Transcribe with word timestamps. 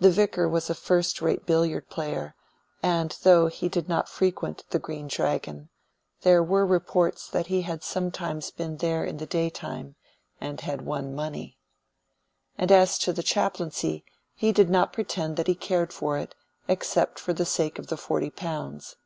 The 0.00 0.10
Vicar 0.10 0.48
was 0.48 0.68
a 0.68 0.74
first 0.74 1.22
rate 1.22 1.46
billiard 1.46 1.88
player, 1.88 2.34
and 2.82 3.16
though 3.22 3.46
he 3.46 3.68
did 3.68 3.88
not 3.88 4.08
frequent 4.08 4.64
the 4.70 4.80
Green 4.80 5.06
Dragon, 5.06 5.68
there 6.22 6.42
were 6.42 6.66
reports 6.66 7.28
that 7.28 7.46
he 7.46 7.62
had 7.62 7.84
sometimes 7.84 8.50
been 8.50 8.78
there 8.78 9.04
in 9.04 9.18
the 9.18 9.24
daytime 9.26 9.94
and 10.40 10.62
had 10.62 10.82
won 10.82 11.14
money. 11.14 11.60
And 12.58 12.72
as 12.72 12.98
to 12.98 13.12
the 13.12 13.22
chaplaincy, 13.22 14.04
he 14.34 14.50
did 14.50 14.68
not 14.68 14.92
pretend 14.92 15.36
that 15.36 15.46
he 15.46 15.54
cared 15.54 15.92
for 15.92 16.18
it, 16.18 16.34
except 16.66 17.20
for 17.20 17.32
the 17.32 17.46
sake 17.46 17.78
of 17.78 17.86
the 17.86 17.96
forty 17.96 18.30
pounds. 18.30 18.96